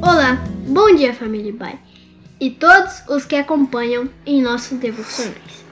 Olá, 0.00 0.44
bom 0.68 0.94
dia 0.94 1.12
família 1.12 1.52
Pai 1.52 1.76
e 2.40 2.50
todos 2.50 3.02
os 3.08 3.24
que 3.24 3.34
acompanham 3.34 4.08
em 4.24 4.40
nossos 4.40 4.78
devocionais. 4.78 5.64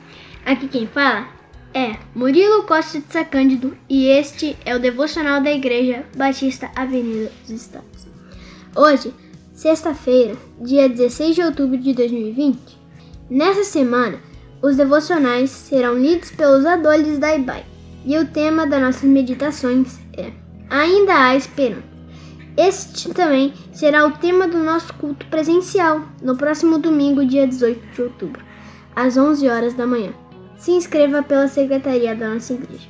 Aqui 0.45 0.67
quem 0.67 0.87
fala 0.89 1.29
é 1.73 1.97
Murilo 2.13 2.65
Costa 2.65 2.99
de 2.99 3.13
Sacândido 3.13 3.77
e 3.89 4.09
este 4.09 4.57
é 4.65 4.75
o 4.75 4.81
devocional 4.81 5.41
da 5.41 5.53
Igreja 5.53 6.05
Batista 6.17 6.69
Avenida 6.75 7.31
dos 7.43 7.51
Estados. 7.51 8.07
Hoje, 8.75 9.15
sexta-feira, 9.55 10.37
dia 10.61 10.89
16 10.89 11.37
de 11.37 11.43
outubro 11.43 11.79
de 11.79 11.95
2020, 11.95 12.59
nessa 13.31 13.63
semana, 13.63 14.19
os 14.61 14.77
devocionais 14.77 15.51
serão 15.51 15.97
lidos 15.97 16.33
pelos 16.33 16.67
adolescentes 16.67 17.21
da 17.21 17.37
IBAI 17.37 17.65
e 18.05 18.19
o 18.19 18.27
tema 18.27 18.67
das 18.67 18.81
nossas 18.81 19.05
meditações 19.05 19.99
é 20.17 20.33
Ainda 20.69 21.15
há 21.15 21.37
esperança. 21.37 21.96
Este 22.57 23.13
também 23.13 23.53
será 23.73 24.07
o 24.07 24.13
tema 24.13 24.49
do 24.49 24.59
nosso 24.59 24.93
culto 24.95 25.27
presencial 25.27 26.03
no 26.23 26.37
próximo 26.37 26.79
domingo, 26.79 27.27
dia 27.27 27.47
18 27.47 27.95
de 27.95 28.03
outubro, 28.03 28.43
às 28.95 29.17
11 29.17 29.47
horas 29.49 29.75
da 29.75 29.87
manhã. 29.87 30.13
Se 30.57 30.71
inscreva 30.71 31.23
pela 31.23 31.49
secretaria 31.49 32.15
da 32.15 32.33
nossa 32.33 32.55
igreja. 32.55 32.89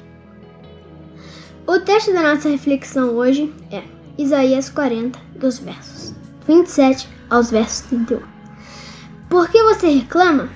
O 1.66 1.80
texto 1.80 2.12
da 2.12 2.34
nossa 2.34 2.48
reflexão 2.48 3.16
hoje 3.16 3.52
é 3.72 3.82
Isaías 4.16 4.70
40, 4.70 5.18
dos 5.34 5.58
versos 5.58 6.14
27 6.46 7.08
aos 7.28 7.50
versos 7.50 7.80
31. 7.88 8.20
Por 9.28 9.48
que 9.48 9.60
você 9.64 9.88
reclama, 9.88 10.48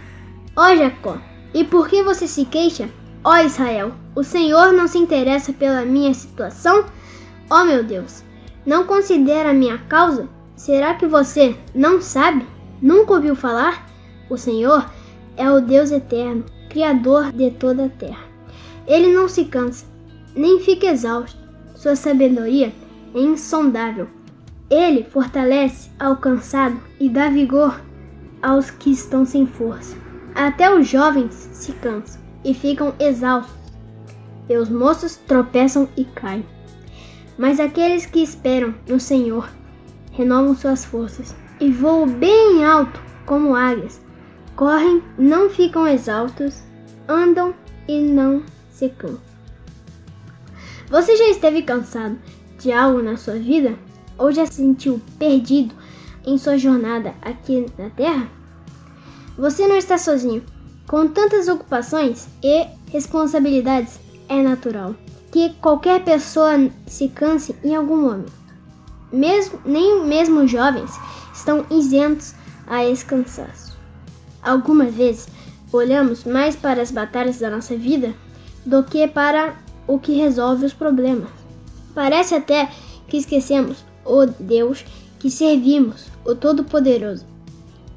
ó 0.55 0.75
Jacó? 0.77 1.19
E 1.53 1.65
por 1.65 1.89
que 1.89 2.01
você 2.05 2.29
se 2.29 2.45
queixa, 2.45 2.89
ó 3.25 3.39
Israel? 3.39 3.93
O 4.15 4.23
Senhor 4.23 4.73
não 4.73 4.87
se 4.87 4.99
interessa 4.99 5.53
pela 5.53 5.85
minha 5.85 6.15
situação? 6.15 6.85
Ó 7.51 7.65
meu 7.65 7.83
Deus, 7.83 8.23
não 8.67 8.85
considera 8.85 9.53
minha 9.53 9.79
causa? 9.79 10.29
Será 10.57 10.95
que 10.95 11.07
você 11.07 11.57
não 11.75 12.01
sabe? 12.01 12.47
Nunca 12.81 13.15
ouviu 13.15 13.35
falar? 13.35 13.87
O 14.29 14.37
Senhor 14.37 14.89
é 15.37 15.51
o 15.51 15.61
Deus 15.61 15.91
eterno, 15.91 16.45
Criador 16.69 17.33
de 17.33 17.51
toda 17.51 17.87
a 17.87 17.89
terra. 17.89 18.25
Ele 18.87 19.13
não 19.13 19.29
se 19.29 19.45
cansa, 19.47 19.87
nem 20.35 20.61
fica 20.61 20.87
exausto. 20.87 21.39
Sua 21.75 21.97
sabedoria 21.97 22.73
é 23.15 23.19
insondável. 23.19 24.07
Ele 24.69 25.03
fortalece 25.05 25.91
ao 25.99 26.17
cansado 26.17 26.79
e 27.01 27.09
dá 27.09 27.29
vigor 27.29 27.81
aos 28.43 28.71
que 28.71 28.91
estão 28.91 29.25
sem 29.25 29.47
força. 29.47 29.97
Até 30.35 30.73
os 30.73 30.87
jovens 30.87 31.35
se 31.53 31.73
cansam 31.73 32.21
e 32.45 32.55
ficam 32.55 32.95
exaustos, 32.99 33.55
e 34.49 34.57
os 34.57 34.69
moços 34.69 35.17
tropeçam 35.17 35.89
e 35.97 36.05
caem. 36.05 36.45
Mas 37.41 37.59
aqueles 37.59 38.05
que 38.05 38.23
esperam 38.23 38.75
no 38.87 39.01
Senhor 39.01 39.49
renovam 40.13 40.55
suas 40.55 40.85
forças 40.85 41.35
e 41.59 41.73
voam 41.73 42.07
bem 42.07 42.63
alto 42.63 43.01
como 43.25 43.55
águias. 43.55 43.99
Correm, 44.55 45.03
não 45.17 45.49
ficam 45.49 45.89
exaustos, 45.89 46.63
andam 47.09 47.55
e 47.89 47.99
não 47.99 48.43
se 48.71 48.91
cansam. 48.91 49.23
Você 50.91 51.17
já 51.17 51.29
esteve 51.29 51.63
cansado 51.63 52.19
de 52.59 52.73
algo 52.73 53.01
na 53.01 53.17
sua 53.17 53.37
vida? 53.37 53.75
Ou 54.19 54.31
já 54.31 54.45
se 54.45 54.57
sentiu 54.57 55.01
perdido 55.19 55.75
em 56.27 56.37
sua 56.37 56.59
jornada 56.59 57.15
aqui 57.23 57.65
na 57.79 57.89
Terra? 57.89 58.29
Você 59.39 59.67
não 59.67 59.79
está 59.79 59.97
sozinho. 59.97 60.45
Com 60.87 61.09
tantas 61.09 61.49
ocupações 61.49 62.29
e 62.43 62.67
responsabilidades, 62.93 63.99
é 64.29 64.43
natural 64.43 64.95
que 65.31 65.51
qualquer 65.61 66.05
pessoa 66.05 66.71
se 66.87 67.09
canse 67.09 67.55
em 67.63 67.75
algum 67.75 67.97
momento. 67.97 68.33
Mesmo, 69.13 69.61
nem 69.65 70.05
mesmo 70.05 70.47
jovens 70.47 70.91
estão 71.33 71.65
isentos 71.71 72.35
a 72.67 72.85
esse 72.85 73.05
cansaço. 73.05 73.77
Algumas 74.43 74.95
vezes 74.95 75.29
olhamos 75.73 76.25
mais 76.25 76.57
para 76.57 76.83
as 76.83 76.91
batalhas 76.91 77.39
da 77.39 77.51
nossa 77.51 77.77
vida 77.77 78.15
do 78.65 78.83
que 78.83 79.07
para 79.09 79.57
o 79.87 79.99
que 79.99 80.13
resolve 80.13 80.67
os 80.67 80.73
problemas. 80.73 81.29
Parece 81.95 82.35
até 82.35 82.71
que 83.09 83.17
esquecemos 83.17 83.85
o 84.05 84.27
Deus 84.27 84.85
que 85.19 85.31
servimos, 85.31 86.07
o 86.25 86.35
Todo-Poderoso. 86.35 87.27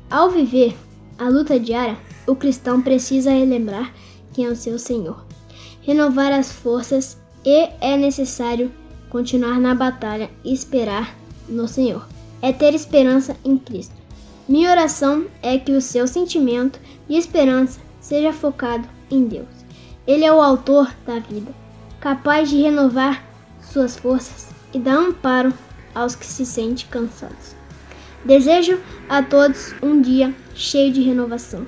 Ao 0.10 0.30
viver 0.30 0.76
a 1.18 1.30
luta 1.30 1.60
diária, 1.60 1.98
o 2.28 2.36
cristão 2.36 2.82
precisa 2.82 3.32
relembrar 3.32 3.94
quem 4.34 4.46
é 4.46 4.50
o 4.50 4.56
seu 4.56 4.80
Senhor, 4.80 5.26
renovar 5.82 6.32
as 6.32 6.52
forças 6.52 7.18
e 7.46 7.70
é 7.81 7.98
necessário 7.98 8.72
continuar 9.09 9.59
na 9.59 9.76
batalha 9.76 10.30
e 10.44 10.54
esperar 10.54 11.16
no 11.48 11.68
Senhor. 11.68 12.08
É 12.42 12.52
ter 12.52 12.74
esperança 12.74 13.36
em 13.44 13.58
Cristo. 13.58 13.96
Minha 14.48 14.72
oração 14.72 15.26
é 15.42 15.58
que 15.58 15.72
o 15.72 15.81
seu 15.81 16.08
sentimento 16.08 16.80
de 17.08 17.16
esperança 17.16 17.80
seja 18.02 18.34
focado 18.34 18.88
em 19.09 19.26
Deus. 19.26 19.48
Ele 20.06 20.26
é 20.26 20.34
o 20.34 20.42
autor 20.42 20.94
da 21.06 21.20
vida, 21.20 21.54
capaz 22.02 22.50
de 22.50 22.62
renovar 22.62 23.24
suas 23.62 23.96
forças 23.96 24.50
e 24.74 24.80
dar 24.80 24.98
amparo 24.98 25.54
aos 25.96 26.16
que 26.16 26.25
se 26.25 26.46
sentem 26.46 26.86
cansados. 26.90 27.56
Desejo 28.25 28.80
a 29.08 29.22
todos 29.22 29.74
um 29.81 30.02
dia 30.02 30.34
cheio 30.56 30.92
de 30.92 31.02
renovação. 31.02 31.66